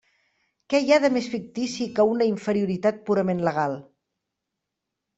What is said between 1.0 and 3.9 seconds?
de més fictici que una inferioritat purament legal!